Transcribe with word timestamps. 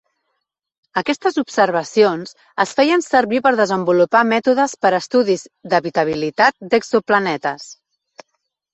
Aquestes 1.01 1.37
observacions 1.41 2.33
es 2.65 2.73
feien 2.81 3.05
servir 3.09 3.43
per 3.49 3.53
desenvolupar 3.61 4.25
mètodes 4.33 4.75
per 4.87 4.95
a 4.95 5.03
estudis 5.05 5.47
d'habitabilitat 5.75 6.61
d'exoplanetes. 6.73 7.73